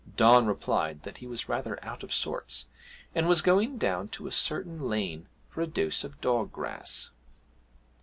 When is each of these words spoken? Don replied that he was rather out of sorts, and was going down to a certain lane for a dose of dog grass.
Don 0.17 0.47
replied 0.47 1.03
that 1.03 1.17
he 1.17 1.27
was 1.27 1.47
rather 1.47 1.77
out 1.85 2.01
of 2.01 2.11
sorts, 2.11 2.65
and 3.13 3.27
was 3.27 3.43
going 3.43 3.77
down 3.77 4.07
to 4.07 4.25
a 4.25 4.31
certain 4.31 4.89
lane 4.89 5.27
for 5.47 5.61
a 5.61 5.67
dose 5.67 6.03
of 6.03 6.19
dog 6.21 6.51
grass. 6.51 7.11